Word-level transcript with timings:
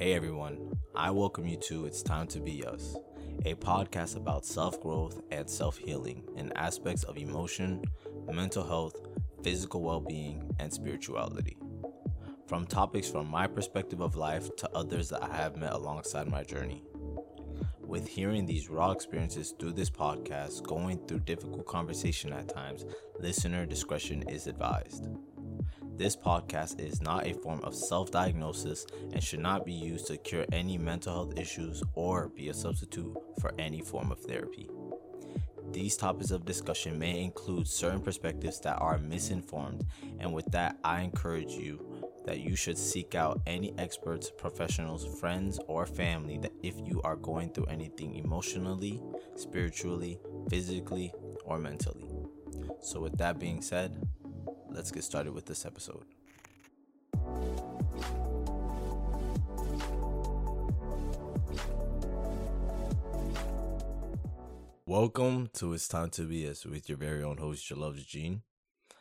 Hey 0.00 0.14
everyone, 0.14 0.56
I 0.96 1.10
welcome 1.10 1.46
you 1.46 1.58
to 1.58 1.84
It's 1.84 2.00
Time 2.00 2.26
to 2.28 2.40
Be 2.40 2.64
Us, 2.64 2.96
a 3.44 3.52
podcast 3.54 4.16
about 4.16 4.46
self 4.46 4.80
growth 4.80 5.20
and 5.30 5.46
self 5.46 5.76
healing 5.76 6.24
in 6.38 6.54
aspects 6.56 7.02
of 7.02 7.18
emotion, 7.18 7.84
mental 8.32 8.66
health, 8.66 8.96
physical 9.42 9.82
well 9.82 10.00
being, 10.00 10.54
and 10.58 10.72
spirituality. 10.72 11.58
From 12.46 12.64
topics 12.64 13.10
from 13.10 13.26
my 13.26 13.46
perspective 13.46 14.00
of 14.00 14.16
life 14.16 14.56
to 14.56 14.70
others 14.74 15.10
that 15.10 15.22
I 15.22 15.36
have 15.36 15.58
met 15.58 15.74
alongside 15.74 16.30
my 16.30 16.44
journey. 16.44 16.82
With 17.82 18.08
hearing 18.08 18.46
these 18.46 18.70
raw 18.70 18.92
experiences 18.92 19.52
through 19.58 19.72
this 19.72 19.90
podcast, 19.90 20.62
going 20.62 21.06
through 21.06 21.20
difficult 21.20 21.66
conversation 21.66 22.32
at 22.32 22.48
times, 22.48 22.86
listener 23.18 23.66
discretion 23.66 24.22
is 24.30 24.46
advised. 24.46 25.08
This 26.00 26.16
podcast 26.16 26.80
is 26.80 27.02
not 27.02 27.26
a 27.26 27.34
form 27.34 27.60
of 27.62 27.74
self 27.74 28.10
diagnosis 28.10 28.86
and 29.12 29.22
should 29.22 29.40
not 29.40 29.66
be 29.66 29.74
used 29.74 30.06
to 30.06 30.16
cure 30.16 30.46
any 30.50 30.78
mental 30.78 31.12
health 31.12 31.38
issues 31.38 31.82
or 31.92 32.28
be 32.28 32.48
a 32.48 32.54
substitute 32.54 33.14
for 33.38 33.52
any 33.58 33.82
form 33.82 34.10
of 34.10 34.18
therapy. 34.18 34.70
These 35.72 35.98
topics 35.98 36.30
of 36.30 36.46
discussion 36.46 36.98
may 36.98 37.22
include 37.22 37.68
certain 37.68 38.00
perspectives 38.00 38.60
that 38.60 38.80
are 38.80 38.96
misinformed, 38.96 39.84
and 40.20 40.32
with 40.32 40.46
that, 40.52 40.78
I 40.82 41.02
encourage 41.02 41.52
you 41.52 41.84
that 42.24 42.40
you 42.40 42.56
should 42.56 42.78
seek 42.78 43.14
out 43.14 43.42
any 43.46 43.74
experts, 43.76 44.30
professionals, 44.30 45.04
friends, 45.20 45.60
or 45.66 45.84
family 45.84 46.38
that 46.38 46.54
if 46.62 46.76
you 46.82 47.02
are 47.02 47.16
going 47.16 47.52
through 47.52 47.66
anything 47.66 48.16
emotionally, 48.16 49.02
spiritually, 49.36 50.18
physically, 50.48 51.12
or 51.44 51.58
mentally. 51.58 52.08
So, 52.80 53.00
with 53.00 53.18
that 53.18 53.38
being 53.38 53.60
said, 53.60 54.02
let's 54.72 54.90
get 54.90 55.04
started 55.04 55.32
with 55.32 55.46
this 55.46 55.66
episode. 55.66 56.04
Welcome 64.86 65.50
to 65.54 65.72
It's 65.72 65.86
Time 65.86 66.10
to 66.10 66.22
Be 66.22 66.48
Us 66.48 66.66
with 66.66 66.88
your 66.88 66.98
very 66.98 67.22
own 67.22 67.36
host, 67.36 67.70
Your 67.70 67.78
Loves 67.78 68.04
Gene. 68.04 68.42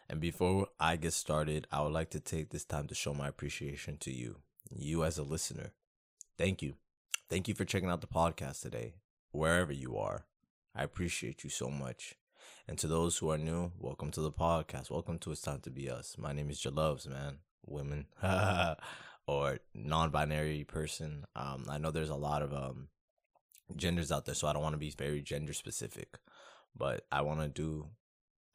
And 0.07 0.19
before 0.19 0.67
I 0.79 0.95
get 0.95 1.13
started, 1.13 1.67
I 1.71 1.81
would 1.81 1.93
like 1.93 2.11
to 2.11 2.19
take 2.19 2.49
this 2.49 2.65
time 2.65 2.87
to 2.87 2.95
show 2.95 3.13
my 3.13 3.27
appreciation 3.27 3.97
to 3.97 4.11
you, 4.11 4.37
you 4.75 5.03
as 5.03 5.17
a 5.17 5.23
listener. 5.23 5.71
Thank 6.37 6.61
you. 6.61 6.75
Thank 7.29 7.47
you 7.47 7.55
for 7.55 7.65
checking 7.65 7.89
out 7.89 8.01
the 8.01 8.07
podcast 8.07 8.61
today, 8.61 8.93
wherever 9.31 9.71
you 9.71 9.97
are. 9.97 10.25
I 10.75 10.83
appreciate 10.83 11.43
you 11.43 11.49
so 11.49 11.69
much. 11.69 12.15
And 12.67 12.77
to 12.77 12.87
those 12.87 13.17
who 13.17 13.29
are 13.29 13.37
new, 13.37 13.71
welcome 13.79 14.11
to 14.11 14.21
the 14.21 14.31
podcast. 14.31 14.89
Welcome 14.89 15.19
to 15.19 15.31
It's 15.31 15.41
Time 15.41 15.59
to 15.61 15.69
Be 15.69 15.89
Us. 15.89 16.15
My 16.17 16.33
name 16.33 16.49
is 16.49 16.61
Jaloves, 16.61 17.07
man. 17.07 17.37
Women 17.65 18.07
or 19.27 19.59
non-binary 19.73 20.63
person. 20.65 21.25
Um, 21.35 21.65
I 21.69 21.77
know 21.77 21.91
there's 21.91 22.09
a 22.09 22.15
lot 22.15 22.41
of 22.41 22.53
um 22.53 22.89
genders 23.75 24.11
out 24.11 24.25
there, 24.25 24.35
so 24.35 24.47
I 24.47 24.53
don't 24.53 24.63
want 24.63 24.73
to 24.73 24.79
be 24.79 24.91
very 24.91 25.21
gender 25.21 25.53
specific. 25.53 26.17
But 26.75 27.05
I 27.11 27.21
want 27.21 27.41
to 27.41 27.47
do 27.49 27.87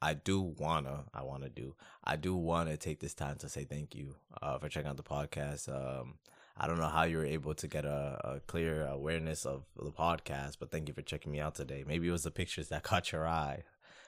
I 0.01 0.13
do 0.13 0.39
wanna, 0.39 1.05
I 1.13 1.23
wanna 1.23 1.49
do, 1.49 1.75
I 2.03 2.15
do 2.15 2.35
wanna 2.35 2.77
take 2.77 2.99
this 2.99 3.15
time 3.15 3.37
to 3.37 3.49
say 3.49 3.63
thank 3.63 3.95
you 3.95 4.15
uh, 4.41 4.59
for 4.59 4.69
checking 4.69 4.89
out 4.89 4.97
the 4.97 5.03
podcast. 5.03 5.67
Um, 5.67 6.19
I 6.57 6.67
don't 6.67 6.77
know 6.77 6.87
how 6.87 7.03
you 7.03 7.17
were 7.17 7.25
able 7.25 7.55
to 7.55 7.67
get 7.67 7.85
a, 7.85 8.19
a, 8.23 8.39
clear 8.41 8.85
awareness 8.85 9.45
of 9.45 9.63
the 9.75 9.91
podcast, 9.91 10.57
but 10.59 10.69
thank 10.69 10.87
you 10.87 10.93
for 10.93 11.01
checking 11.01 11.31
me 11.31 11.39
out 11.39 11.55
today. 11.55 11.83
Maybe 11.85 12.07
it 12.07 12.11
was 12.11 12.23
the 12.23 12.31
pictures 12.31 12.69
that 12.69 12.83
caught 12.89 13.11
your 13.11 13.27
eye. 13.27 13.63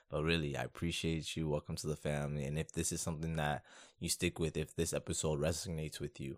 But 0.09 0.23
really, 0.23 0.55
I 0.55 0.63
appreciate 0.63 1.35
you. 1.35 1.49
Welcome 1.49 1.75
to 1.77 1.87
the 1.87 1.97
family. 1.97 2.45
And 2.45 2.57
if 2.57 2.71
this 2.71 2.91
is 2.91 3.01
something 3.01 3.35
that 3.35 3.63
you 3.99 4.07
stick 4.07 4.39
with, 4.39 4.55
if 4.55 4.75
this 4.75 4.93
episode 4.93 5.41
resonates 5.41 5.99
with 5.99 6.19
you, 6.19 6.37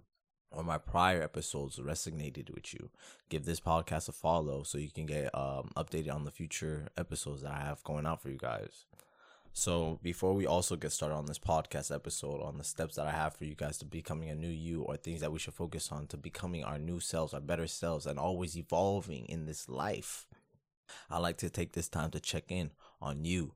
or 0.52 0.64
my 0.64 0.80
prior 0.80 1.22
episodes 1.22 1.78
resonated 1.78 2.53
with 2.53 2.73
you, 2.73 2.89
give 3.30 3.45
this 3.45 3.59
podcast 3.59 4.09
a 4.09 4.11
follow 4.11 4.64
so 4.64 4.80
you 4.80 4.89
can 4.89 5.06
get 5.06 5.34
um, 5.36 5.70
updated 5.78 6.14
on 6.14 6.26
the 6.26 6.31
future 6.31 6.88
episodes 6.98 7.44
that 7.44 7.52
I 7.52 7.59
have 7.59 7.84
going 7.84 8.08
out 8.08 8.23
for 8.23 8.30
you 8.30 8.38
guys. 8.38 8.86
So, 9.54 9.99
before 10.02 10.33
we 10.33 10.45
also 10.45 10.76
get 10.76 10.92
started 10.92 11.16
on 11.16 11.26
this 11.26 11.39
podcast 11.39 11.93
episode 11.93 12.42
on 12.42 12.58
the 12.58 12.64
steps 12.64 12.95
that 12.95 13.08
I 13.08 13.11
have 13.11 13.36
for 13.36 13.45
you 13.45 13.55
guys 13.55 13.77
to 13.80 13.86
becoming 13.86 14.30
a 14.30 14.36
new 14.36 14.49
you 14.49 14.83
or 14.83 14.95
things 14.95 15.22
that 15.22 15.32
we 15.32 15.39
should 15.39 15.55
focus 15.55 15.92
on 15.92 16.08
to 16.08 16.17
becoming 16.17 16.64
our 16.64 16.80
new 16.80 16.99
selves, 16.99 17.33
our 17.33 17.42
better 17.42 17.67
selves, 17.67 18.05
and 18.05 18.17
always 18.17 18.58
evolving 18.58 19.26
in 19.26 19.45
this 19.45 19.67
life, 19.67 20.27
I 21.10 21.17
like 21.17 21.38
to 21.38 21.49
take 21.49 21.73
this 21.73 21.89
time 21.89 22.11
to 22.11 22.20
check 22.20 22.45
in 22.49 22.72
on 23.02 23.26
you. 23.26 23.54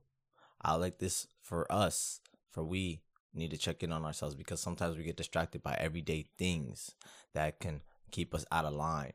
I 0.64 0.76
like 0.76 0.98
this 0.98 1.26
for 1.42 1.70
us, 1.70 2.20
for 2.50 2.64
we 2.64 3.02
need 3.34 3.50
to 3.50 3.58
check 3.58 3.82
in 3.82 3.92
on 3.92 4.04
ourselves 4.04 4.34
because 4.34 4.60
sometimes 4.60 4.96
we 4.96 5.04
get 5.04 5.16
distracted 5.16 5.62
by 5.62 5.76
everyday 5.78 6.24
things 6.38 6.94
that 7.34 7.60
can 7.60 7.82
keep 8.10 8.34
us 8.34 8.44
out 8.50 8.64
of 8.64 8.72
line. 8.72 9.12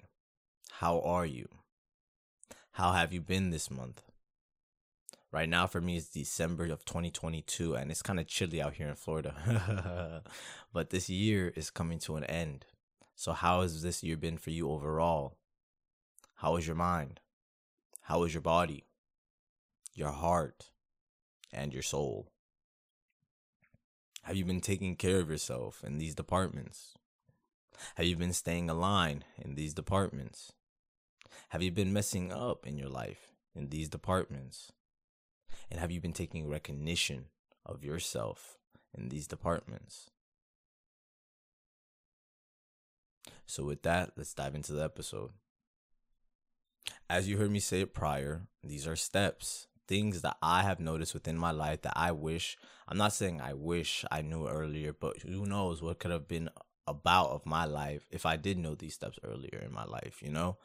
How 0.74 1.02
are 1.02 1.26
you? 1.26 1.48
How 2.74 2.92
have 2.92 3.12
you 3.12 3.22
been 3.22 3.50
this 3.50 3.72
month? 3.72 4.04
Right 5.32 5.50
now, 5.50 5.68
for 5.68 5.80
me, 5.80 5.98
it's 5.98 6.08
December 6.08 6.66
of 6.66 6.86
2022, 6.86 7.76
and 7.76 7.92
it's 7.92 8.02
kind 8.02 8.20
of 8.20 8.28
chilly 8.28 8.62
out 8.62 8.74
here 8.74 8.88
in 8.88 8.96
Florida. 8.96 10.24
but 10.74 10.90
this 10.90 11.10
year 11.10 11.54
is 11.56 11.70
coming 11.70 12.00
to 12.00 12.16
an 12.16 12.24
end. 12.24 12.66
So, 13.16 13.34
how 13.34 13.62
has 13.62 13.84
this 13.84 14.02
year 14.04 14.18
been 14.18 14.38
for 14.38 14.50
you 14.50 14.72
overall? 14.72 15.38
How 16.36 16.56
is 16.56 16.66
your 16.66 16.76
mind? 16.76 17.20
How 18.04 18.24
is 18.24 18.34
your 18.34 18.42
body? 18.42 18.86
Your 19.94 20.12
heart? 20.12 20.72
And 21.52 21.74
your 21.74 21.84
soul? 21.84 22.28
Have 24.24 24.36
you 24.36 24.46
been 24.46 24.62
taking 24.62 24.96
care 24.96 25.20
of 25.20 25.30
yourself 25.30 25.84
in 25.84 25.98
these 25.98 26.16
departments? 26.16 26.96
Have 27.96 28.06
you 28.06 28.16
been 28.16 28.34
staying 28.34 28.70
aligned 28.70 29.26
in 29.38 29.56
these 29.56 29.74
departments? 29.74 30.54
Have 31.50 31.64
you 31.64 31.72
been 31.72 31.94
messing 31.94 32.32
up 32.32 32.68
in 32.68 32.78
your 32.78 32.90
life 32.90 33.34
in 33.56 33.70
these 33.70 33.90
departments? 33.90 34.72
And 35.72 35.80
have 35.80 35.92
you 35.92 36.02
been 36.02 36.14
taking 36.14 36.48
recognition 36.48 37.26
of 37.66 37.84
yourself 37.84 38.58
in 38.96 39.10
these 39.10 39.28
departments? 39.28 40.10
So, 43.46 43.64
with 43.64 43.82
that, 43.84 44.12
let's 44.16 44.34
dive 44.34 44.54
into 44.54 44.74
the 44.74 44.84
episode. 44.84 45.32
As 47.10 47.28
you 47.28 47.38
heard 47.38 47.52
me 47.52 47.60
say 47.60 47.82
it 47.82 47.96
prior, 47.96 48.44
these 48.64 48.86
are 48.86 48.96
steps 48.96 49.68
things 49.90 50.22
that 50.22 50.38
I 50.42 50.62
have 50.62 50.80
noticed 50.80 51.16
within 51.16 51.36
my 51.36 51.50
life 51.50 51.82
that 51.82 51.94
I 51.96 52.12
wish 52.12 52.58
I'm 52.88 52.98
not 52.98 53.12
saying 53.12 53.42
I 53.42 53.54
wish 53.54 54.06
I 54.12 54.22
knew 54.22 54.48
earlier, 54.48 54.94
but 54.94 55.18
who 55.22 55.46
knows 55.46 55.82
what 55.82 56.00
could 56.00 56.12
have 56.12 56.28
been 56.28 56.50
about 56.88 57.32
of 57.32 57.46
my 57.46 57.66
life 57.66 58.08
if 58.12 58.26
I 58.26 58.36
did 58.36 58.58
know 58.58 58.76
these 58.76 58.94
steps 58.94 59.20
earlier 59.24 59.62
in 59.66 59.74
my 59.74 59.86
life, 59.86 60.22
you 60.22 60.32
know? 60.32 60.58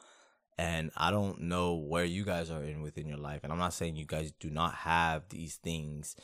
And 0.56 0.90
I 0.96 1.10
don't 1.10 1.40
know 1.42 1.74
where 1.74 2.04
you 2.04 2.24
guys 2.24 2.50
are 2.50 2.62
in 2.62 2.82
within 2.82 3.08
your 3.08 3.18
life. 3.18 3.40
And 3.42 3.52
I'm 3.52 3.58
not 3.58 3.72
saying 3.72 3.96
you 3.96 4.06
guys 4.06 4.32
do 4.38 4.50
not 4.50 4.74
have 4.74 5.28
these 5.30 5.56
things 5.56 6.16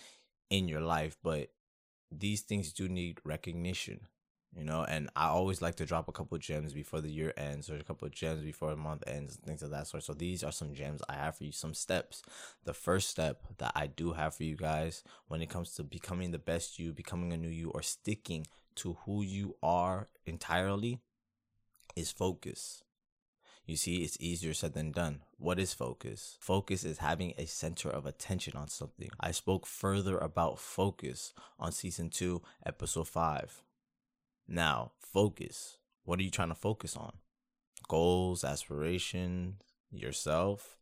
in 0.50 0.68
your 0.68 0.80
life, 0.80 1.16
but 1.22 1.48
these 2.12 2.42
things 2.42 2.72
do 2.72 2.88
need 2.88 3.18
recognition 3.24 4.06
you 4.56 4.64
know 4.64 4.84
and 4.84 5.08
i 5.14 5.26
always 5.26 5.62
like 5.62 5.76
to 5.76 5.86
drop 5.86 6.08
a 6.08 6.12
couple 6.12 6.36
gems 6.38 6.72
before 6.72 7.00
the 7.00 7.10
year 7.10 7.32
ends 7.36 7.70
or 7.70 7.76
a 7.76 7.84
couple 7.84 8.08
gems 8.08 8.42
before 8.42 8.72
a 8.72 8.76
month 8.76 9.02
ends 9.06 9.36
things 9.36 9.62
of 9.62 9.70
that 9.70 9.86
sort 9.86 10.02
so 10.02 10.12
these 10.12 10.42
are 10.42 10.52
some 10.52 10.74
gems 10.74 11.02
i 11.08 11.14
have 11.14 11.36
for 11.36 11.44
you 11.44 11.52
some 11.52 11.74
steps 11.74 12.22
the 12.64 12.74
first 12.74 13.08
step 13.08 13.42
that 13.58 13.72
i 13.74 13.86
do 13.86 14.12
have 14.12 14.34
for 14.34 14.44
you 14.44 14.56
guys 14.56 15.04
when 15.28 15.40
it 15.40 15.48
comes 15.48 15.74
to 15.74 15.84
becoming 15.84 16.30
the 16.30 16.38
best 16.38 16.78
you 16.78 16.92
becoming 16.92 17.32
a 17.32 17.36
new 17.36 17.48
you 17.48 17.70
or 17.70 17.82
sticking 17.82 18.46
to 18.74 18.96
who 19.04 19.22
you 19.22 19.56
are 19.62 20.08
entirely 20.26 20.98
is 21.96 22.10
focus 22.10 22.82
you 23.66 23.76
see, 23.76 23.98
it's 23.98 24.16
easier 24.18 24.52
said 24.52 24.72
than 24.72 24.90
done. 24.90 25.20
What 25.38 25.60
is 25.60 25.72
focus? 25.72 26.36
Focus 26.40 26.82
is 26.82 26.98
having 26.98 27.34
a 27.38 27.46
center 27.46 27.88
of 27.88 28.04
attention 28.04 28.56
on 28.56 28.66
something. 28.66 29.10
I 29.20 29.30
spoke 29.30 29.64
further 29.64 30.18
about 30.18 30.58
focus 30.58 31.32
on 31.56 31.70
season 31.70 32.10
2, 32.10 32.42
episode 32.66 33.06
5. 33.06 33.62
Now, 34.52 34.90
focus. 34.98 35.78
What 36.02 36.18
are 36.18 36.24
you 36.24 36.30
trying 36.30 36.48
to 36.48 36.56
focus 36.56 36.96
on? 36.96 37.12
Goals, 37.88 38.42
aspirations, 38.42 39.62
yourself. 39.92 40.76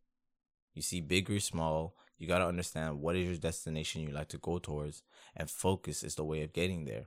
You 0.73 0.81
see, 0.81 1.01
big 1.01 1.29
or 1.29 1.39
small, 1.39 1.95
you 2.17 2.27
got 2.27 2.39
to 2.39 2.47
understand 2.47 2.99
what 2.99 3.15
is 3.15 3.27
your 3.27 3.37
destination 3.37 4.01
you 4.01 4.09
like 4.09 4.29
to 4.29 4.39
go 4.39 4.57
towards, 4.57 5.03
and 5.35 5.49
focus 5.49 6.03
is 6.03 6.15
the 6.15 6.23
way 6.23 6.41
of 6.41 6.51
getting 6.51 6.85
there. 6.85 7.05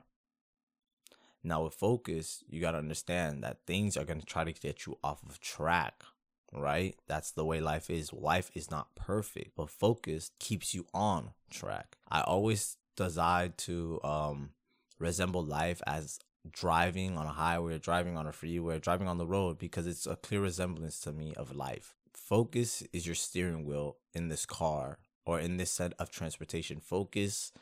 Now, 1.43 1.65
with 1.65 1.75
focus, 1.75 2.45
you 2.49 2.61
got 2.61 2.73
to 2.73 2.79
understand 2.79 3.43
that 3.43 3.67
things 3.67 3.97
are 3.97 4.05
going 4.05 4.21
to 4.21 4.27
try 4.27 4.45
to 4.45 4.53
get 4.53 4.87
you 4.87 4.99
off 5.03 5.21
of 5.29 5.41
track, 5.41 6.05
right? 6.53 6.95
That's 7.09 7.33
the 7.33 7.45
way 7.45 7.61
life 7.61 7.91
is. 7.91 8.13
Life 8.13 8.53
is 8.55 8.71
not 8.71 8.95
perfect, 8.95 9.57
but 9.57 9.69
focus 9.69 10.31
keeps 10.39 10.75
you 10.75 10.87
on 10.95 11.31
track. 11.51 11.97
I 12.09 12.21
always 12.21 12.77
decide 12.97 13.59
to 13.59 13.99
um, 14.05 14.51
resemble 15.01 15.45
life 15.45 15.83
as 15.89 16.21
driving 16.51 17.17
on 17.17 17.27
a 17.27 17.33
highway, 17.33 17.79
driving 17.79 18.17
on 18.17 18.27
a 18.27 18.33
freeway, 18.33 18.79
driving 18.79 19.09
on 19.09 19.19
the 19.19 19.27
road 19.27 19.59
because 19.59 19.87
it's 19.87 20.07
a 20.07 20.17
clear 20.17 20.41
resemblance 20.41 20.99
to 21.01 21.13
me 21.13 21.35
of 21.37 21.55
life. 21.55 21.95
Focus 22.13 22.83
is 22.93 23.07
your 23.07 23.15
steering 23.15 23.65
wheel 23.65 23.97
in 24.15 24.29
this 24.29 24.47
car 24.47 24.99
or 25.25 25.39
in 25.39 25.57
this 25.57 25.71
set 25.71 25.93
of 25.99 26.11
transportation. 26.11 26.81
Focus 26.81 27.53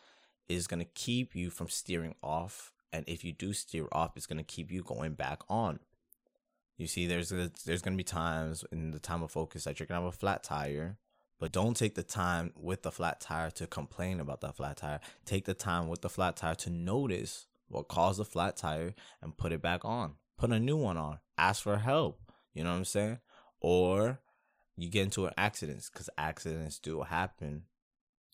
is 0.49 0.67
going 0.67 0.81
to 0.81 0.91
keep 0.95 1.35
you 1.35 1.51
from 1.51 1.69
steering 1.69 2.15
off. 2.23 2.73
And 2.93 3.05
if 3.07 3.25
you 3.25 3.33
do 3.33 3.53
steer 3.53 3.87
off, 3.93 4.17
it's 4.17 4.27
going 4.27 4.39
to 4.39 4.45
keep 4.45 4.71
you 4.71 4.83
going 4.83 5.15
back 5.15 5.43
on. 5.49 5.81
You 6.81 6.87
see, 6.87 7.07
there's 7.07 7.31
a, 7.31 7.51
there's 7.67 7.83
gonna 7.83 7.99
be 7.99 8.03
times 8.03 8.65
in 8.73 8.91
the 8.91 8.99
time 8.99 9.23
of 9.23 9.31
focus 9.31 9.65
that 9.65 9.79
you're 9.79 9.87
gonna 9.87 10.01
have 10.01 10.15
a 10.15 10.17
flat 10.17 10.43
tire, 10.43 10.97
but 11.39 11.53
don't 11.53 11.77
take 11.77 11.95
the 11.95 12.03
time 12.03 12.55
with 12.57 12.85
the 12.85 12.91
flat 12.91 13.21
tire 13.21 13.51
to 13.51 13.67
complain 13.67 14.19
about 14.19 14.41
that 14.41 14.57
flat 14.57 14.79
tire. 14.79 15.01
Take 15.27 15.45
the 15.45 15.53
time 15.53 15.89
with 15.89 16.01
the 16.01 16.09
flat 16.09 16.37
tire 16.37 16.55
to 16.55 16.71
notice 16.71 17.49
what 17.71 17.89
caused 17.89 18.19
the 18.19 18.25
flat 18.25 18.57
tire 18.57 18.95
and 19.23 19.37
put 19.37 19.53
it 19.53 19.63
back 19.63 19.85
on. 19.85 20.15
Put 20.37 20.51
a 20.51 20.61
new 20.61 20.77
one 20.77 20.97
on. 20.97 21.19
Ask 21.39 21.63
for 21.63 21.79
help. 21.79 22.21
You 22.53 22.65
know 22.65 22.71
what 22.71 22.77
I'm 22.77 22.85
saying? 22.85 23.19
Or 23.61 24.21
you 24.77 24.89
get 24.89 25.05
into 25.05 25.27
an 25.27 25.35
accident 25.37 25.89
because 25.93 26.11
accidents 26.19 26.79
do 26.79 27.03
happen. 27.03 27.65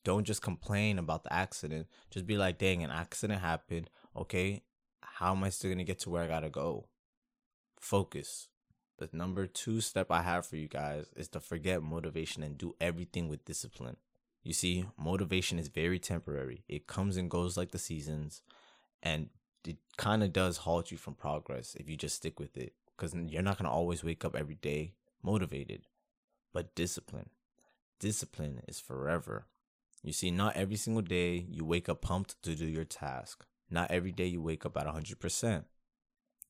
Don't 0.04 0.24
just 0.24 0.42
complain 0.42 0.98
about 0.98 1.24
the 1.24 1.32
accident. 1.32 1.88
Just 2.10 2.26
be 2.26 2.38
like, 2.38 2.58
dang, 2.58 2.82
an 2.82 2.90
accident 2.90 3.40
happened. 3.40 3.90
Okay, 4.16 4.62
how 5.00 5.32
am 5.32 5.44
I 5.44 5.50
still 5.50 5.70
gonna 5.70 5.84
get 5.84 5.98
to 6.00 6.10
where 6.10 6.22
I 6.22 6.28
gotta 6.28 6.50
go? 6.50 6.88
Focus. 7.78 8.48
The 8.98 9.10
number 9.12 9.46
two 9.46 9.80
step 9.80 10.10
I 10.10 10.22
have 10.22 10.46
for 10.46 10.56
you 10.56 10.68
guys 10.68 11.06
is 11.16 11.28
to 11.30 11.40
forget 11.40 11.82
motivation 11.82 12.42
and 12.42 12.56
do 12.56 12.74
everything 12.80 13.28
with 13.28 13.44
discipline. 13.44 13.96
You 14.42 14.52
see, 14.52 14.86
motivation 14.96 15.58
is 15.58 15.68
very 15.68 15.98
temporary. 15.98 16.62
It 16.68 16.86
comes 16.86 17.16
and 17.16 17.28
goes 17.28 17.56
like 17.56 17.72
the 17.72 17.78
seasons, 17.78 18.42
and 19.06 19.28
it 19.64 19.76
kind 19.96 20.24
of 20.24 20.32
does 20.32 20.56
halt 20.58 20.90
you 20.90 20.98
from 20.98 21.14
progress 21.14 21.76
if 21.78 21.88
you 21.88 21.96
just 21.96 22.16
stick 22.16 22.40
with 22.40 22.56
it. 22.56 22.72
Because 22.96 23.14
you're 23.14 23.42
not 23.42 23.56
going 23.56 23.66
to 23.66 23.74
always 23.74 24.02
wake 24.02 24.24
up 24.24 24.34
every 24.34 24.56
day 24.56 24.94
motivated. 25.22 25.82
But 26.52 26.74
discipline, 26.74 27.30
discipline 28.00 28.62
is 28.66 28.80
forever. 28.80 29.46
You 30.02 30.12
see, 30.12 30.32
not 30.32 30.56
every 30.56 30.76
single 30.76 31.02
day 31.02 31.46
you 31.48 31.64
wake 31.64 31.88
up 31.88 32.02
pumped 32.02 32.42
to 32.42 32.56
do 32.56 32.66
your 32.66 32.84
task. 32.84 33.44
Not 33.70 33.92
every 33.92 34.12
day 34.12 34.26
you 34.26 34.42
wake 34.42 34.66
up 34.66 34.76
at 34.76 34.86
100%. 34.86 35.64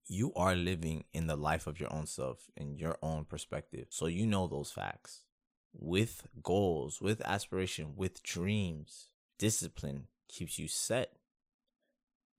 You 0.07 0.33
are 0.35 0.55
living 0.55 1.05
in 1.13 1.27
the 1.27 1.37
life 1.37 1.67
of 1.67 1.79
your 1.79 1.93
own 1.93 2.07
self, 2.07 2.47
in 2.57 2.79
your 2.79 2.97
own 3.03 3.25
perspective. 3.25 3.89
So 3.91 4.07
you 4.07 4.25
know 4.27 4.47
those 4.47 4.71
facts. 4.71 5.25
With 5.75 6.27
goals, 6.43 7.03
with 7.03 7.21
aspiration, 7.23 7.95
with 7.97 8.23
dreams, 8.23 9.09
discipline 9.39 10.07
keeps 10.29 10.59
you 10.59 10.69
set. 10.69 11.13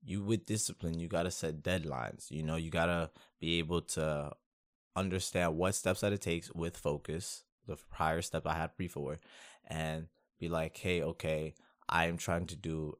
You 0.02 0.22
with 0.22 0.46
discipline, 0.46 0.98
you 0.98 1.08
got 1.08 1.24
to 1.24 1.30
set 1.30 1.62
deadlines. 1.62 2.30
You 2.30 2.42
know, 2.42 2.56
you 2.56 2.70
got 2.70 2.86
to 2.86 3.10
be 3.40 3.58
able 3.58 3.82
to 3.82 4.32
understand 4.96 5.56
what 5.56 5.74
steps 5.74 6.00
that 6.00 6.12
it 6.12 6.20
takes 6.20 6.52
with 6.52 6.76
focus, 6.76 7.44
the 7.66 7.76
prior 7.90 8.22
step 8.22 8.46
I 8.46 8.54
had 8.54 8.76
before, 8.76 9.18
and 9.66 10.08
be 10.38 10.48
like, 10.48 10.76
hey, 10.76 11.02
okay, 11.02 11.54
I 11.88 12.06
am 12.06 12.16
trying 12.16 12.46
to 12.46 12.56
do 12.56 12.98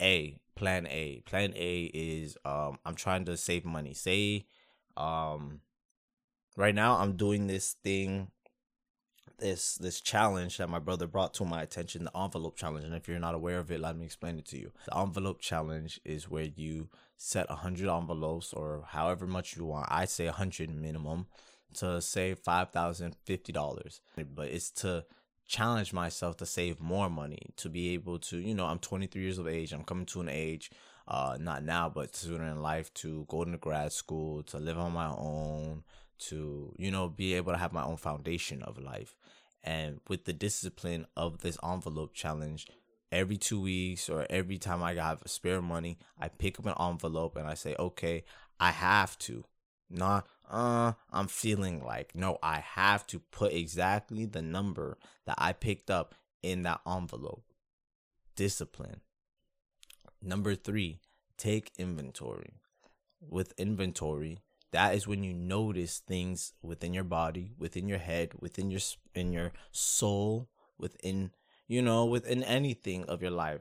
A, 0.00 0.38
plan 0.54 0.86
A. 0.86 1.22
Plan 1.26 1.52
A 1.56 1.90
is 1.94 2.36
um 2.44 2.78
I'm 2.84 2.94
trying 2.94 3.24
to 3.26 3.36
save 3.36 3.64
money. 3.64 3.94
Say 3.94 4.46
um 4.96 5.60
right 6.56 6.74
now 6.74 6.98
I'm 6.98 7.16
doing 7.16 7.46
this 7.46 7.76
thing 7.82 8.28
this 9.42 9.74
this 9.74 10.00
challenge 10.00 10.56
that 10.58 10.70
my 10.70 10.78
brother 10.78 11.06
brought 11.06 11.34
to 11.34 11.44
my 11.44 11.62
attention, 11.62 12.04
the 12.04 12.16
envelope 12.16 12.56
challenge. 12.56 12.84
And 12.84 12.94
if 12.94 13.08
you're 13.08 13.18
not 13.18 13.34
aware 13.34 13.58
of 13.58 13.70
it, 13.70 13.80
let 13.80 13.96
me 13.96 14.04
explain 14.06 14.38
it 14.38 14.46
to 14.46 14.58
you. 14.58 14.72
The 14.86 14.96
envelope 14.96 15.40
challenge 15.40 16.00
is 16.04 16.30
where 16.30 16.44
you 16.44 16.88
set 17.16 17.46
a 17.50 17.56
hundred 17.56 17.88
envelopes 17.88 18.52
or 18.52 18.84
however 18.86 19.26
much 19.26 19.56
you 19.56 19.64
want. 19.64 19.88
I 19.90 20.06
say 20.06 20.26
a 20.26 20.32
hundred 20.32 20.70
minimum 20.70 21.26
to 21.74 22.00
save 22.00 22.38
five 22.38 22.70
thousand 22.70 23.16
fifty 23.24 23.52
dollars. 23.52 24.00
But 24.16 24.48
it's 24.48 24.70
to 24.82 25.04
challenge 25.46 25.92
myself 25.92 26.36
to 26.38 26.46
save 26.46 26.80
more 26.80 27.10
money, 27.10 27.50
to 27.56 27.68
be 27.68 27.94
able 27.94 28.18
to, 28.18 28.38
you 28.38 28.54
know, 28.54 28.64
I'm 28.64 28.78
23 28.78 29.20
years 29.20 29.38
of 29.38 29.46
age. 29.46 29.72
I'm 29.72 29.84
coming 29.84 30.06
to 30.06 30.20
an 30.20 30.28
age, 30.30 30.70
uh, 31.06 31.36
not 31.38 31.62
now, 31.62 31.90
but 31.90 32.16
sooner 32.16 32.46
in 32.46 32.62
life 32.62 32.94
to 32.94 33.26
go 33.28 33.42
into 33.42 33.58
grad 33.58 33.92
school, 33.92 34.42
to 34.44 34.58
live 34.58 34.78
on 34.78 34.92
my 34.92 35.08
own, 35.08 35.82
to, 36.28 36.74
you 36.78 36.90
know, 36.90 37.08
be 37.08 37.34
able 37.34 37.52
to 37.52 37.58
have 37.58 37.72
my 37.72 37.84
own 37.84 37.96
foundation 37.96 38.62
of 38.62 38.78
life. 38.78 39.16
And 39.62 40.00
with 40.08 40.24
the 40.24 40.32
discipline 40.32 41.06
of 41.16 41.38
this 41.38 41.56
envelope 41.62 42.14
challenge, 42.14 42.66
every 43.12 43.36
two 43.36 43.60
weeks 43.60 44.08
or 44.08 44.26
every 44.28 44.58
time 44.58 44.82
I 44.82 44.94
have 44.94 45.22
spare 45.26 45.62
money, 45.62 45.98
I 46.18 46.28
pick 46.28 46.58
up 46.58 46.66
an 46.66 46.74
envelope 46.80 47.36
and 47.36 47.46
I 47.46 47.54
say, 47.54 47.76
okay, 47.78 48.24
I 48.58 48.70
have 48.70 49.18
to. 49.18 49.44
Not, 49.90 50.26
uh, 50.50 50.92
I'm 51.12 51.28
feeling 51.28 51.84
like. 51.84 52.14
No, 52.14 52.38
I 52.42 52.60
have 52.60 53.06
to 53.08 53.18
put 53.18 53.52
exactly 53.52 54.24
the 54.24 54.40
number 54.40 54.96
that 55.26 55.36
I 55.36 55.52
picked 55.52 55.90
up 55.90 56.14
in 56.42 56.62
that 56.62 56.80
envelope. 56.86 57.44
Discipline. 58.34 59.02
Number 60.22 60.54
three, 60.54 61.00
take 61.36 61.72
inventory. 61.76 62.54
With 63.20 63.52
inventory, 63.58 64.38
that 64.72 64.94
is 64.94 65.06
when 65.06 65.22
you 65.22 65.32
notice 65.32 65.98
things 65.98 66.54
within 66.62 66.92
your 66.92 67.04
body, 67.04 67.52
within 67.58 67.88
your 67.88 67.98
head, 67.98 68.32
within 68.40 68.70
your 68.70 68.80
in 69.14 69.32
your 69.32 69.52
soul, 69.70 70.48
within 70.78 71.30
you 71.68 71.80
know, 71.80 72.04
within 72.04 72.42
anything 72.42 73.04
of 73.04 73.22
your 73.22 73.30
life. 73.30 73.60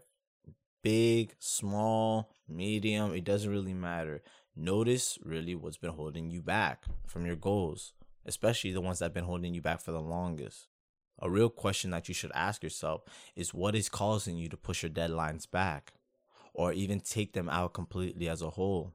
Big, 0.84 1.36
small, 1.40 2.30
medium, 2.48 3.14
it 3.14 3.24
doesn't 3.24 3.52
really 3.52 3.74
matter. 3.74 4.22
Notice 4.56 5.18
really 5.24 5.56
what's 5.56 5.78
been 5.78 5.92
holding 5.92 6.30
you 6.30 6.42
back 6.42 6.86
from 7.08 7.26
your 7.26 7.36
goals, 7.36 7.94
especially 8.26 8.72
the 8.72 8.82
ones 8.82 9.00
that 9.00 9.06
have 9.06 9.14
been 9.14 9.24
holding 9.26 9.54
you 9.54 9.62
back 9.62 9.80
for 9.80 9.92
the 9.92 10.02
longest. 10.02 10.68
A 11.22 11.30
real 11.30 11.50
question 11.50 11.92
that 11.92 12.08
you 12.08 12.14
should 12.14 12.32
ask 12.34 12.64
yourself 12.64 13.04
is 13.36 13.54
what 13.54 13.76
is 13.76 13.90
causing 13.90 14.38
you 14.38 14.50
to 14.50 14.58
push 14.58 14.84
your 14.84 14.90
deadlines 14.90 15.50
back 15.50 15.94
or 16.54 16.74
even 16.74 17.00
take 17.00 17.34
them 17.34 17.48
out 17.48 17.74
completely 17.74 18.28
as 18.28 18.42
a 18.42 18.50
whole? 18.50 18.94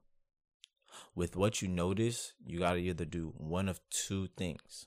With 1.15 1.37
what 1.37 1.63
you 1.63 1.69
notice, 1.69 2.33
you 2.45 2.59
got 2.59 2.75
to 2.75 2.79
either 2.79 3.05
do 3.05 3.33
one 3.37 3.69
of 3.69 3.81
two 3.91 4.29
things. 4.37 4.87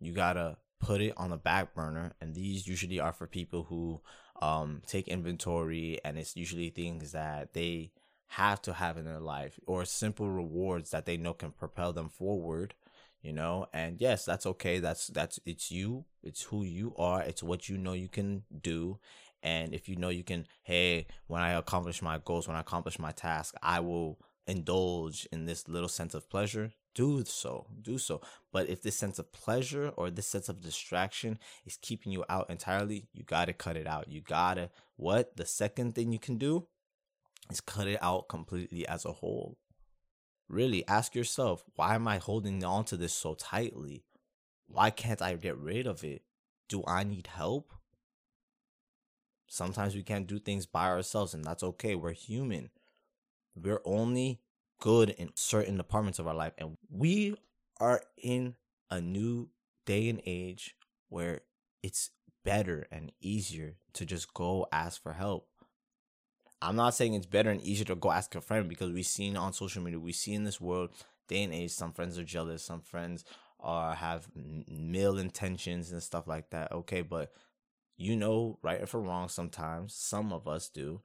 You 0.00 0.12
got 0.12 0.34
to 0.34 0.56
put 0.80 1.00
it 1.00 1.14
on 1.16 1.30
the 1.30 1.36
back 1.36 1.74
burner, 1.74 2.12
and 2.20 2.34
these 2.34 2.66
usually 2.66 3.00
are 3.00 3.12
for 3.12 3.26
people 3.26 3.64
who 3.64 4.00
um, 4.40 4.82
take 4.86 5.08
inventory, 5.08 5.98
and 6.04 6.18
it's 6.18 6.36
usually 6.36 6.70
things 6.70 7.12
that 7.12 7.52
they 7.52 7.90
have 8.32 8.60
to 8.62 8.74
have 8.74 8.96
in 8.96 9.04
their 9.04 9.20
life 9.20 9.58
or 9.66 9.84
simple 9.84 10.28
rewards 10.28 10.90
that 10.90 11.06
they 11.06 11.16
know 11.16 11.32
can 11.32 11.50
propel 11.50 11.92
them 11.92 12.10
forward 12.10 12.74
you 13.22 13.32
know? 13.32 13.66
And 13.72 14.00
yes 14.00 14.24
that's 14.24 14.46
okay. 14.46 14.78
That's 14.78 15.08
that's 15.08 15.40
it's 15.44 15.70
you. 15.70 16.04
It's 16.22 16.42
who 16.42 16.64
you 16.64 16.94
are. 16.96 17.22
It's 17.22 17.42
what 17.42 17.68
you 17.68 17.76
know 17.76 17.92
you 17.92 18.08
can 18.08 18.44
do. 18.62 18.98
And 19.42 19.74
if 19.74 19.88
you 19.88 19.96
know 19.96 20.08
you 20.08 20.24
can 20.24 20.46
hey 20.64 21.06
when 21.28 21.42
i 21.42 21.52
accomplish 21.52 22.02
my 22.02 22.18
goals 22.24 22.48
when 22.48 22.56
i 22.56 22.60
accomplish 22.60 22.98
my 22.98 23.12
task 23.12 23.54
i 23.62 23.78
will 23.78 24.18
indulge 24.48 25.28
in 25.30 25.44
this 25.44 25.68
little 25.68 25.88
sense 25.88 26.14
of 26.14 26.28
pleasure 26.28 26.72
do 26.94 27.22
so 27.24 27.66
do 27.80 27.98
so 27.98 28.20
but 28.50 28.68
if 28.68 28.82
this 28.82 28.96
sense 28.96 29.18
of 29.20 29.30
pleasure 29.30 29.92
or 29.96 30.10
this 30.10 30.26
sense 30.26 30.48
of 30.48 30.60
distraction 30.60 31.38
is 31.64 31.78
keeping 31.80 32.10
you 32.10 32.24
out 32.28 32.48
entirely 32.50 33.06
you 33.12 33.22
got 33.22 33.44
to 33.44 33.52
cut 33.52 33.76
it 33.76 33.86
out 33.86 34.08
you 34.08 34.20
got 34.20 34.54
to 34.54 34.70
what 34.96 35.36
the 35.36 35.46
second 35.46 35.94
thing 35.94 36.10
you 36.10 36.18
can 36.18 36.38
do 36.38 36.66
is 37.50 37.60
cut 37.60 37.86
it 37.86 37.98
out 38.02 38.28
completely 38.28 38.86
as 38.86 39.04
a 39.04 39.12
whole. 39.12 39.58
Really 40.48 40.86
ask 40.88 41.14
yourself, 41.14 41.64
why 41.74 41.94
am 41.94 42.08
I 42.08 42.18
holding 42.18 42.64
on 42.64 42.84
to 42.86 42.96
this 42.96 43.12
so 43.12 43.34
tightly? 43.34 44.04
Why 44.66 44.90
can't 44.90 45.22
I 45.22 45.34
get 45.34 45.56
rid 45.56 45.86
of 45.86 46.04
it? 46.04 46.22
Do 46.68 46.82
I 46.86 47.04
need 47.04 47.26
help? 47.26 47.72
Sometimes 49.46 49.94
we 49.94 50.02
can't 50.02 50.26
do 50.26 50.38
things 50.38 50.66
by 50.66 50.88
ourselves, 50.88 51.32
and 51.32 51.44
that's 51.44 51.62
okay. 51.62 51.94
We're 51.94 52.12
human. 52.12 52.70
We're 53.62 53.82
only 53.84 54.40
good 54.80 55.10
in 55.10 55.30
certain 55.34 55.76
departments 55.76 56.18
of 56.18 56.26
our 56.26 56.34
life, 56.34 56.52
and 56.58 56.76
we 56.90 57.36
are 57.80 58.02
in 58.16 58.54
a 58.90 59.00
new 59.00 59.48
day 59.86 60.08
and 60.08 60.20
age 60.24 60.74
where 61.08 61.40
it's 61.82 62.10
better 62.44 62.86
and 62.90 63.12
easier 63.20 63.76
to 63.94 64.04
just 64.04 64.32
go 64.34 64.66
ask 64.72 65.02
for 65.02 65.12
help. 65.12 65.48
I'm 66.60 66.76
not 66.76 66.94
saying 66.94 67.14
it's 67.14 67.26
better 67.26 67.50
and 67.50 67.62
easier 67.62 67.84
to 67.86 67.94
go 67.94 68.10
ask 68.10 68.34
a 68.34 68.40
friend 68.40 68.68
because 68.68 68.90
we've 68.92 69.06
seen 69.06 69.36
on 69.36 69.52
social 69.52 69.82
media, 69.82 70.00
we 70.00 70.12
see 70.12 70.34
in 70.34 70.44
this 70.44 70.60
world, 70.60 70.90
day 71.28 71.42
and 71.42 71.54
age, 71.54 71.70
some 71.70 71.92
friends 71.92 72.18
are 72.18 72.24
jealous, 72.24 72.64
some 72.64 72.80
friends 72.80 73.24
are 73.60 73.94
have 73.94 74.28
male 74.34 75.18
intentions 75.18 75.92
and 75.92 76.02
stuff 76.02 76.26
like 76.26 76.50
that. 76.50 76.72
Okay, 76.72 77.02
but 77.02 77.32
you 77.96 78.16
know, 78.16 78.58
right 78.62 78.82
or 78.92 79.00
wrong, 79.00 79.28
sometimes 79.28 79.94
some 79.94 80.32
of 80.32 80.48
us 80.48 80.68
do. 80.68 81.00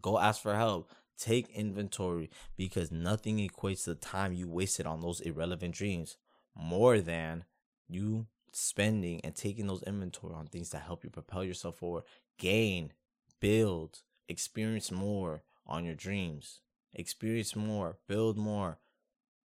Go 0.00 0.18
ask 0.18 0.40
for 0.40 0.54
help. 0.54 0.90
Take 1.20 1.50
inventory 1.50 2.30
because 2.56 2.90
nothing 2.90 3.46
equates 3.46 3.84
the 3.84 3.94
time 3.94 4.32
you 4.32 4.48
wasted 4.48 4.86
on 4.86 5.02
those 5.02 5.20
irrelevant 5.20 5.74
dreams 5.74 6.16
more 6.56 6.98
than 6.98 7.44
you 7.88 8.26
spending 8.52 9.20
and 9.22 9.34
taking 9.36 9.66
those 9.66 9.82
inventory 9.82 10.34
on 10.34 10.46
things 10.46 10.70
that 10.70 10.82
help 10.82 11.04
you 11.04 11.10
propel 11.10 11.44
yourself 11.44 11.76
forward, 11.76 12.04
gain, 12.38 12.94
build, 13.38 14.00
experience 14.28 14.90
more 14.90 15.42
on 15.66 15.84
your 15.84 15.94
dreams, 15.94 16.60
experience 16.94 17.54
more, 17.54 17.98
build 18.08 18.38
more, 18.38 18.78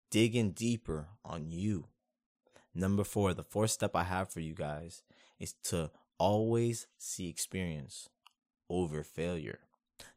dig 0.09 0.33
in 0.33 0.51
deeper 0.51 1.09
on 1.25 1.49
you. 1.49 1.87
Number 2.73 3.03
four, 3.03 3.33
the 3.33 3.43
fourth 3.43 3.71
step 3.71 3.97
I 3.97 4.03
have 4.03 4.31
for 4.31 4.39
you 4.39 4.53
guys 4.53 5.03
is 5.39 5.53
to 5.63 5.91
always 6.17 6.87
see 6.97 7.27
experience 7.27 8.07
over 8.69 9.03
failure. 9.03 9.59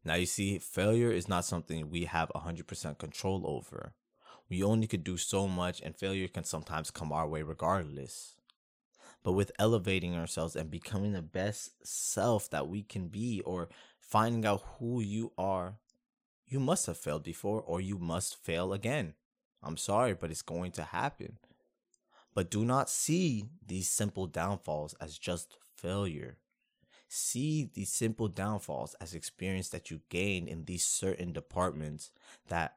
Now, 0.04 0.14
you 0.14 0.26
see, 0.26 0.58
failure 0.58 1.10
is 1.10 1.28
not 1.28 1.44
something 1.44 1.90
we 1.90 2.04
have 2.04 2.30
100% 2.34 2.98
control 2.98 3.42
over. 3.46 3.94
We 4.48 4.62
only 4.62 4.86
could 4.86 5.04
do 5.04 5.16
so 5.16 5.46
much, 5.46 5.80
and 5.80 5.96
failure 5.96 6.28
can 6.28 6.44
sometimes 6.44 6.90
come 6.90 7.12
our 7.12 7.28
way 7.28 7.42
regardless. 7.42 8.36
But 9.22 9.32
with 9.32 9.52
elevating 9.58 10.14
ourselves 10.14 10.56
and 10.56 10.70
becoming 10.70 11.12
the 11.12 11.22
best 11.22 11.86
self 11.86 12.48
that 12.50 12.68
we 12.68 12.82
can 12.82 13.08
be, 13.08 13.40
or 13.44 13.68
finding 14.00 14.46
out 14.46 14.62
who 14.78 15.00
you 15.00 15.32
are, 15.36 15.78
you 16.46 16.60
must 16.60 16.86
have 16.86 16.96
failed 16.96 17.24
before, 17.24 17.60
or 17.60 17.80
you 17.80 17.98
must 17.98 18.42
fail 18.42 18.72
again. 18.72 19.14
I'm 19.62 19.76
sorry, 19.76 20.14
but 20.14 20.30
it's 20.30 20.42
going 20.42 20.72
to 20.72 20.82
happen. 20.82 21.38
But 22.34 22.50
do 22.50 22.64
not 22.64 22.88
see 22.88 23.50
these 23.66 23.90
simple 23.90 24.26
downfalls 24.26 24.94
as 25.00 25.18
just 25.18 25.58
failure. 25.76 26.38
See 27.08 27.70
these 27.72 27.90
simple 27.90 28.28
downfalls 28.28 28.94
as 29.00 29.14
experience 29.14 29.70
that 29.70 29.90
you 29.90 30.00
gain 30.10 30.46
in 30.46 30.64
these 30.64 30.84
certain 30.84 31.32
departments 31.32 32.10
that 32.48 32.76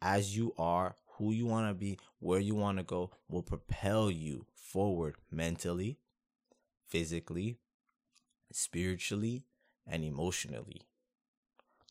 as 0.00 0.36
you 0.36 0.52
are, 0.58 0.96
who 1.16 1.30
you 1.30 1.46
want 1.46 1.68
to 1.68 1.74
be, 1.74 1.98
where 2.18 2.40
you 2.40 2.56
want 2.56 2.78
to 2.78 2.84
go, 2.84 3.12
will 3.28 3.42
propel 3.42 4.10
you 4.10 4.46
forward 4.54 5.14
mentally, 5.30 5.98
physically, 6.88 7.58
spiritually, 8.50 9.44
and 9.86 10.04
emotionally. 10.04 10.82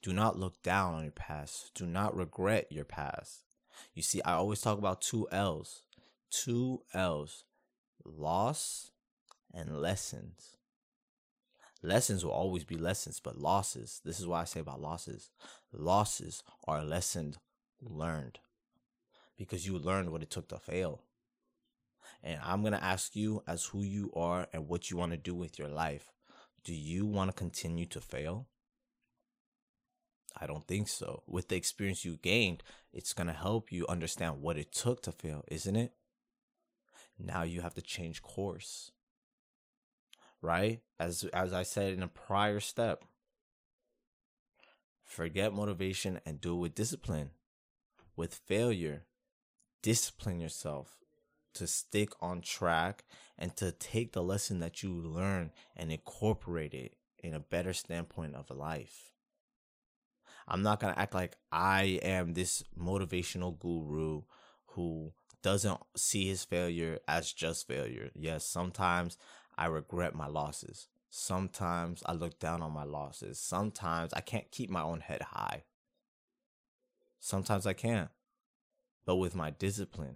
Do 0.01 0.11
not 0.11 0.37
look 0.37 0.61
down 0.63 0.95
on 0.95 1.03
your 1.03 1.11
past. 1.11 1.71
Do 1.75 1.85
not 1.85 2.15
regret 2.15 2.67
your 2.71 2.85
past. 2.85 3.45
You 3.93 4.01
see, 4.01 4.21
I 4.23 4.33
always 4.33 4.59
talk 4.59 4.77
about 4.77 5.01
two 5.01 5.27
L's. 5.31 5.83
Two 6.29 6.81
L's 6.93 7.43
loss 8.03 8.91
and 9.53 9.79
lessons. 9.79 10.57
Lessons 11.83 12.23
will 12.23 12.31
always 12.31 12.63
be 12.63 12.77
lessons, 12.77 13.19
but 13.19 13.39
losses, 13.39 14.01
this 14.05 14.19
is 14.19 14.27
why 14.27 14.41
I 14.41 14.45
say 14.45 14.59
about 14.59 14.81
losses. 14.81 15.31
Losses 15.73 16.43
are 16.67 16.83
lessons 16.83 17.37
learned 17.81 18.39
because 19.37 19.65
you 19.65 19.77
learned 19.77 20.11
what 20.11 20.21
it 20.21 20.29
took 20.29 20.47
to 20.49 20.59
fail. 20.59 21.01
And 22.23 22.39
I'm 22.43 22.61
going 22.61 22.73
to 22.73 22.83
ask 22.83 23.15
you 23.15 23.43
as 23.47 23.65
who 23.65 23.81
you 23.81 24.11
are 24.15 24.47
and 24.53 24.67
what 24.67 24.91
you 24.91 24.97
want 24.97 25.11
to 25.13 25.17
do 25.17 25.33
with 25.33 25.57
your 25.57 25.69
life. 25.69 26.11
Do 26.63 26.73
you 26.73 27.07
want 27.07 27.31
to 27.31 27.35
continue 27.35 27.87
to 27.87 27.99
fail? 27.99 28.47
I 30.39 30.45
don't 30.45 30.67
think 30.67 30.87
so. 30.87 31.23
With 31.25 31.47
the 31.47 31.55
experience 31.55 32.05
you 32.05 32.17
gained, 32.17 32.61
it's 32.93 33.13
going 33.13 33.27
to 33.27 33.33
help 33.33 33.71
you 33.71 33.87
understand 33.87 34.41
what 34.41 34.57
it 34.57 34.71
took 34.71 35.01
to 35.03 35.11
fail, 35.11 35.43
isn't 35.47 35.75
it? 35.75 35.93
Now 37.17 37.41
you 37.43 37.61
have 37.61 37.73
to 37.73 37.81
change 37.81 38.21
course. 38.21 38.91
Right? 40.41 40.81
As 40.99 41.23
as 41.33 41.53
I 41.53 41.63
said 41.63 41.93
in 41.93 42.03
a 42.03 42.07
prior 42.07 42.59
step, 42.59 43.03
forget 45.03 45.53
motivation 45.53 46.19
and 46.25 46.41
do 46.41 46.53
it 46.53 46.59
with 46.59 46.75
discipline. 46.75 47.31
With 48.15 48.33
failure, 48.33 49.05
discipline 49.81 50.39
yourself 50.39 50.97
to 51.53 51.67
stick 51.67 52.11
on 52.21 52.41
track 52.41 53.03
and 53.37 53.55
to 53.57 53.71
take 53.71 54.13
the 54.13 54.23
lesson 54.23 54.59
that 54.59 54.83
you 54.83 54.93
learn 54.93 55.51
and 55.75 55.91
incorporate 55.91 56.73
it 56.73 56.95
in 57.19 57.33
a 57.33 57.39
better 57.39 57.73
standpoint 57.73 58.35
of 58.35 58.49
life. 58.49 59.11
I'm 60.47 60.63
not 60.63 60.79
going 60.79 60.93
to 60.93 60.99
act 60.99 61.13
like 61.13 61.37
I 61.51 61.99
am 62.01 62.33
this 62.33 62.63
motivational 62.77 63.57
guru 63.57 64.23
who 64.67 65.13
doesn't 65.41 65.79
see 65.95 66.27
his 66.27 66.43
failure 66.43 66.99
as 67.07 67.31
just 67.31 67.67
failure. 67.67 68.11
Yes, 68.13 68.45
sometimes 68.45 69.17
I 69.61 69.67
regret 69.67 70.15
my 70.15 70.25
losses. 70.25 70.87
Sometimes 71.11 72.01
I 72.07 72.13
look 72.13 72.39
down 72.39 72.63
on 72.63 72.71
my 72.71 72.83
losses. 72.83 73.37
Sometimes 73.37 74.11
I 74.11 74.19
can't 74.19 74.49
keep 74.49 74.71
my 74.71 74.81
own 74.81 75.01
head 75.01 75.21
high. 75.21 75.65
Sometimes 77.19 77.67
I 77.67 77.73
can't. 77.73 78.09
But 79.05 79.17
with 79.17 79.35
my 79.35 79.51
discipline, 79.51 80.15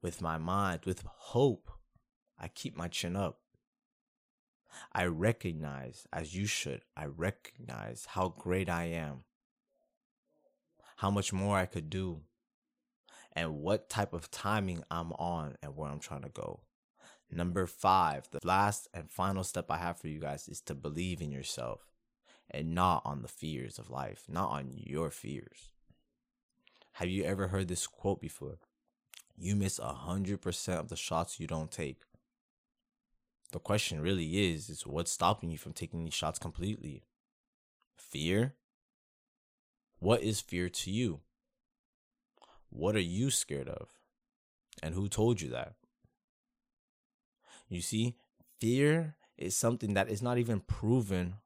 with 0.00 0.22
my 0.22 0.38
mind, 0.38 0.86
with 0.86 1.04
hope, 1.06 1.68
I 2.38 2.48
keep 2.48 2.74
my 2.74 2.88
chin 2.88 3.16
up. 3.16 3.40
I 4.94 5.04
recognize, 5.04 6.06
as 6.10 6.34
you 6.34 6.46
should, 6.46 6.86
I 6.96 7.04
recognize 7.04 8.06
how 8.12 8.30
great 8.30 8.70
I 8.70 8.84
am, 8.84 9.24
how 10.96 11.10
much 11.10 11.34
more 11.34 11.58
I 11.58 11.66
could 11.66 11.90
do, 11.90 12.22
and 13.34 13.56
what 13.56 13.90
type 13.90 14.14
of 14.14 14.30
timing 14.30 14.84
I'm 14.90 15.12
on 15.12 15.56
and 15.62 15.76
where 15.76 15.90
I'm 15.90 16.00
trying 16.00 16.22
to 16.22 16.30
go. 16.30 16.62
Number 17.34 17.66
five, 17.66 18.28
the 18.30 18.40
last 18.44 18.88
and 18.92 19.10
final 19.10 19.42
step 19.42 19.70
I 19.70 19.78
have 19.78 19.98
for 19.98 20.08
you 20.08 20.20
guys 20.20 20.48
is 20.48 20.60
to 20.62 20.74
believe 20.74 21.22
in 21.22 21.32
yourself 21.32 21.88
and 22.50 22.74
not 22.74 23.00
on 23.06 23.22
the 23.22 23.28
fears 23.28 23.78
of 23.78 23.88
life, 23.88 24.24
not 24.28 24.50
on 24.50 24.72
your 24.74 25.10
fears. 25.10 25.72
Have 26.96 27.08
you 27.08 27.24
ever 27.24 27.48
heard 27.48 27.68
this 27.68 27.86
quote 27.86 28.20
before? 28.20 28.58
You 29.34 29.56
miss 29.56 29.78
a 29.78 29.94
hundred 29.94 30.42
percent 30.42 30.78
of 30.78 30.88
the 30.88 30.96
shots 30.96 31.40
you 31.40 31.46
don't 31.46 31.70
take. 31.70 32.02
The 33.52 33.58
question 33.58 34.02
really 34.02 34.52
is, 34.52 34.68
is 34.68 34.86
what's 34.86 35.10
stopping 35.10 35.50
you 35.50 35.56
from 35.56 35.72
taking 35.72 36.04
these 36.04 36.12
shots 36.12 36.38
completely? 36.38 37.04
Fear? 37.96 38.56
What 40.00 40.22
is 40.22 40.42
fear 40.42 40.68
to 40.68 40.90
you? 40.90 41.20
What 42.68 42.94
are 42.94 43.00
you 43.00 43.30
scared 43.30 43.68
of? 43.68 43.88
And 44.82 44.94
who 44.94 45.08
told 45.08 45.40
you 45.40 45.48
that? 45.50 45.74
You 47.72 47.80
see, 47.80 48.16
fear 48.60 49.16
is 49.38 49.56
something 49.56 49.94
that 49.94 50.10
is 50.10 50.20
not 50.20 50.36
even 50.36 50.60
proven, 50.60 51.36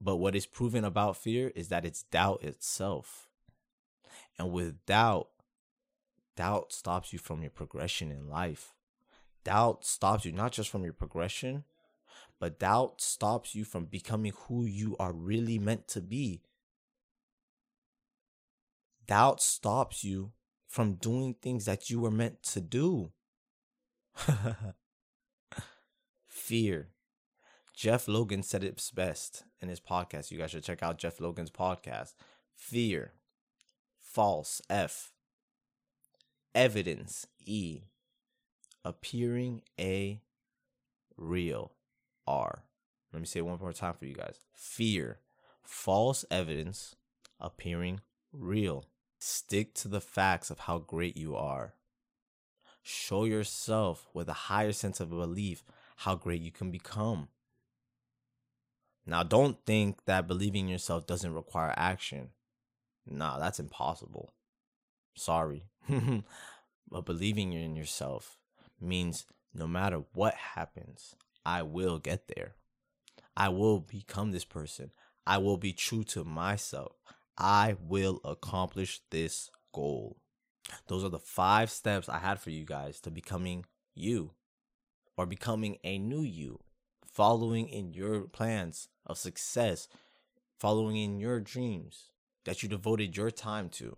but 0.00 0.16
what 0.16 0.34
is 0.34 0.44
proven 0.44 0.84
about 0.84 1.16
fear 1.16 1.52
is 1.54 1.68
that 1.68 1.84
it's 1.84 2.02
doubt 2.02 2.42
itself. 2.42 3.28
And 4.36 4.50
with 4.50 4.84
doubt, 4.86 5.28
doubt 6.34 6.72
stops 6.72 7.12
you 7.12 7.20
from 7.20 7.42
your 7.42 7.52
progression 7.52 8.10
in 8.10 8.28
life. 8.28 8.74
Doubt 9.44 9.84
stops 9.84 10.24
you 10.24 10.32
not 10.32 10.50
just 10.50 10.68
from 10.68 10.82
your 10.82 10.92
progression, 10.92 11.62
but 12.40 12.58
doubt 12.58 13.00
stops 13.00 13.54
you 13.54 13.64
from 13.64 13.84
becoming 13.84 14.32
who 14.48 14.64
you 14.64 14.96
are 14.98 15.12
really 15.12 15.60
meant 15.60 15.86
to 15.88 16.00
be. 16.00 16.42
Doubt 19.06 19.40
stops 19.40 20.02
you 20.02 20.32
from 20.66 20.94
doing 20.94 21.34
things 21.34 21.66
that 21.66 21.88
you 21.88 22.00
were 22.00 22.10
meant 22.10 22.42
to 22.42 22.60
do. 22.60 23.12
Fear. 26.52 26.88
Jeff 27.74 28.06
Logan 28.06 28.42
said 28.42 28.62
it 28.62 28.90
best 28.94 29.44
in 29.62 29.70
his 29.70 29.80
podcast. 29.80 30.30
You 30.30 30.36
guys 30.36 30.50
should 30.50 30.62
check 30.62 30.82
out 30.82 30.98
Jeff 30.98 31.18
Logan's 31.18 31.50
podcast. 31.50 32.12
Fear 32.54 33.12
false 33.98 34.60
F 34.68 35.14
evidence 36.54 37.26
E 37.46 37.84
appearing 38.84 39.62
A 39.80 40.20
real 41.16 41.72
R. 42.26 42.64
Let 43.14 43.20
me 43.20 43.26
say 43.26 43.38
it 43.38 43.46
one 43.46 43.58
more 43.58 43.72
time 43.72 43.94
for 43.94 44.04
you 44.04 44.14
guys. 44.14 44.38
Fear 44.52 45.20
false 45.62 46.22
evidence 46.30 46.96
appearing 47.40 48.02
real. 48.30 48.84
Stick 49.18 49.72
to 49.76 49.88
the 49.88 50.02
facts 50.02 50.50
of 50.50 50.58
how 50.58 50.80
great 50.80 51.16
you 51.16 51.34
are. 51.34 51.76
Show 52.82 53.24
yourself 53.24 54.06
with 54.12 54.28
a 54.28 54.34
higher 54.34 54.72
sense 54.72 55.00
of 55.00 55.08
belief 55.08 55.64
how 56.02 56.16
great 56.16 56.42
you 56.42 56.50
can 56.50 56.72
become. 56.72 57.28
Now, 59.06 59.22
don't 59.22 59.56
think 59.64 60.04
that 60.06 60.26
believing 60.26 60.68
yourself 60.68 61.06
doesn't 61.06 61.32
require 61.32 61.72
action. 61.76 62.30
Nah, 63.06 63.38
that's 63.38 63.60
impossible. 63.60 64.32
Sorry. 65.16 65.66
but 66.90 67.04
believing 67.04 67.52
in 67.52 67.76
yourself 67.76 68.36
means 68.80 69.26
no 69.54 69.68
matter 69.68 70.02
what 70.12 70.34
happens, 70.34 71.14
I 71.46 71.62
will 71.62 71.98
get 71.98 72.26
there. 72.34 72.54
I 73.36 73.48
will 73.50 73.78
become 73.78 74.32
this 74.32 74.44
person. 74.44 74.90
I 75.24 75.38
will 75.38 75.56
be 75.56 75.72
true 75.72 76.02
to 76.04 76.24
myself. 76.24 76.96
I 77.38 77.76
will 77.80 78.20
accomplish 78.24 79.00
this 79.10 79.50
goal. 79.72 80.16
Those 80.88 81.04
are 81.04 81.10
the 81.10 81.20
five 81.20 81.70
steps 81.70 82.08
I 82.08 82.18
had 82.18 82.40
for 82.40 82.50
you 82.50 82.64
guys 82.64 83.00
to 83.00 83.10
becoming 83.10 83.66
you 83.94 84.32
or 85.16 85.26
becoming 85.26 85.78
a 85.84 85.98
new 85.98 86.22
you, 86.22 86.60
following 87.06 87.68
in 87.68 87.92
your 87.92 88.22
plans 88.22 88.88
of 89.06 89.18
success, 89.18 89.88
following 90.58 90.96
in 90.96 91.18
your 91.18 91.40
dreams 91.40 92.10
that 92.44 92.62
you 92.62 92.68
devoted 92.68 93.16
your 93.16 93.30
time 93.30 93.68
to. 93.68 93.96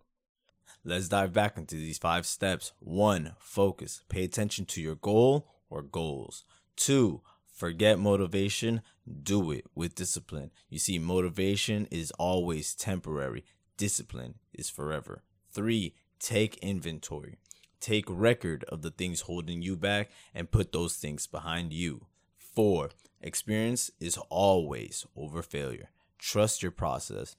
Let's 0.84 1.08
dive 1.08 1.32
back 1.32 1.56
into 1.56 1.76
these 1.76 1.98
five 1.98 2.26
steps. 2.26 2.72
One, 2.78 3.34
focus. 3.38 4.02
Pay 4.08 4.24
attention 4.24 4.66
to 4.66 4.82
your 4.82 4.96
goal 4.96 5.48
or 5.70 5.82
goals. 5.82 6.44
Two, 6.76 7.22
forget 7.46 7.98
motivation. 7.98 8.82
Do 9.22 9.50
it 9.50 9.66
with 9.74 9.94
discipline. 9.94 10.50
You 10.68 10.78
see, 10.78 10.98
motivation 10.98 11.86
is 11.90 12.10
always 12.12 12.74
temporary, 12.74 13.44
discipline 13.76 14.34
is 14.52 14.70
forever. 14.70 15.22
Three, 15.52 15.94
take 16.18 16.56
inventory. 16.58 17.38
Take 17.84 18.06
record 18.08 18.64
of 18.72 18.80
the 18.80 18.90
things 18.90 19.20
holding 19.22 19.60
you 19.62 19.76
back 19.76 20.10
and 20.34 20.50
put 20.50 20.72
those 20.72 20.96
things 20.96 21.26
behind 21.26 21.72
you. 21.72 22.06
Four, 22.38 22.90
experience 23.20 23.90
is 24.00 24.16
always 24.30 25.06
over 25.14 25.42
failure. 25.42 25.90
Trust 26.18 26.62
your 26.62 26.72
process 26.72 27.36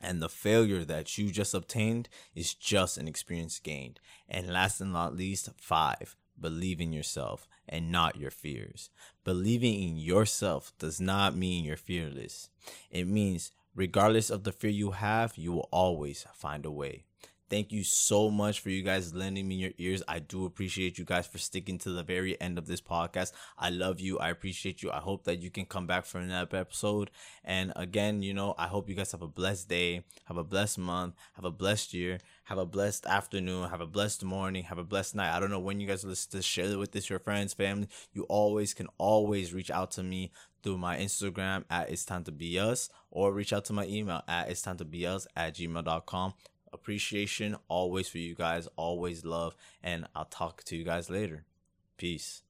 And 0.00 0.22
the 0.22 0.28
failure 0.28 0.84
that 0.84 1.18
you 1.18 1.30
just 1.30 1.54
obtained 1.54 2.08
is 2.34 2.54
just 2.54 2.98
an 2.98 3.08
experience 3.08 3.58
gained. 3.58 4.00
And 4.28 4.48
last 4.52 4.80
and 4.80 4.92
not 4.92 5.16
least, 5.16 5.50
five, 5.56 6.16
believe 6.40 6.80
in 6.80 6.92
yourself 6.92 7.48
and 7.68 7.90
not 7.92 8.16
your 8.16 8.30
fears. 8.30 8.90
Believing 9.24 9.82
in 9.82 9.96
yourself 9.96 10.72
does 10.78 11.00
not 11.00 11.36
mean 11.36 11.64
you're 11.64 11.76
fearless. 11.76 12.50
It 12.90 13.06
means 13.08 13.52
regardless 13.74 14.30
of 14.30 14.44
the 14.44 14.52
fear 14.52 14.70
you 14.70 14.92
have, 14.92 15.36
you 15.36 15.52
will 15.52 15.68
always 15.72 16.26
find 16.34 16.64
a 16.64 16.70
way. 16.70 17.04
Thank 17.50 17.72
you 17.72 17.82
so 17.82 18.30
much 18.30 18.60
for 18.60 18.68
you 18.68 18.82
guys 18.82 19.14
lending 19.14 19.48
me 19.48 19.54
your 19.54 19.70
ears. 19.78 20.02
I 20.06 20.18
do 20.18 20.44
appreciate 20.44 20.98
you 20.98 21.06
guys 21.06 21.26
for 21.26 21.38
sticking 21.38 21.78
to 21.78 21.90
the 21.90 22.02
very 22.02 22.38
end 22.40 22.58
of 22.58 22.66
this 22.66 22.82
podcast. 22.82 23.32
I 23.58 23.70
love 23.70 24.00
you. 24.00 24.18
I 24.18 24.28
appreciate 24.28 24.82
you. 24.82 24.90
I 24.90 24.98
hope 24.98 25.24
that 25.24 25.40
you 25.40 25.50
can 25.50 25.64
come 25.64 25.86
back 25.86 26.04
for 26.04 26.18
another 26.18 26.58
episode. 26.58 27.10
And 27.42 27.72
again, 27.74 28.22
you 28.22 28.34
know, 28.34 28.54
I 28.58 28.66
hope 28.66 28.88
you 28.88 28.94
guys 28.94 29.12
have 29.12 29.22
a 29.22 29.28
blessed 29.28 29.68
day, 29.68 30.04
have 30.26 30.36
a 30.36 30.44
blessed 30.44 30.78
month, 30.78 31.14
have 31.34 31.46
a 31.46 31.50
blessed 31.50 31.94
year, 31.94 32.18
have 32.44 32.58
a 32.58 32.66
blessed 32.66 33.06
afternoon, 33.06 33.70
have 33.70 33.80
a 33.80 33.86
blessed 33.86 34.24
morning, 34.24 34.64
have 34.64 34.78
a 34.78 34.84
blessed 34.84 35.14
night. 35.14 35.34
I 35.34 35.40
don't 35.40 35.50
know 35.50 35.58
when 35.58 35.80
you 35.80 35.86
guys 35.86 36.04
listen 36.04 36.32
to 36.32 36.42
share 36.42 36.66
it 36.66 36.78
with 36.78 36.92
this 36.92 37.08
your 37.08 37.18
friends, 37.18 37.54
family. 37.54 37.88
You 38.12 38.24
always 38.24 38.74
can 38.74 38.88
always 38.98 39.54
reach 39.54 39.70
out 39.70 39.90
to 39.92 40.02
me 40.02 40.32
through 40.62 40.76
my 40.76 40.98
Instagram 40.98 41.64
at 41.70 41.88
it's 41.88 42.04
time 42.04 42.24
to 42.24 42.32
be 42.32 42.58
us 42.58 42.90
or 43.10 43.32
reach 43.32 43.52
out 43.52 43.64
to 43.66 43.72
my 43.72 43.86
email 43.86 44.22
at 44.28 44.50
it's 44.50 44.60
time 44.60 44.76
to 44.76 44.84
be 44.84 45.06
us 45.06 45.26
at 45.36 45.54
gmail.com 45.54 46.34
appreciation 46.72 47.56
always 47.68 48.08
for 48.08 48.18
you 48.18 48.34
guys, 48.34 48.68
always 48.76 49.24
love, 49.24 49.56
and 49.82 50.06
I'll 50.14 50.24
talk 50.24 50.64
to 50.64 50.76
you 50.76 50.84
guys 50.84 51.10
later. 51.10 51.44
Peace. 51.96 52.42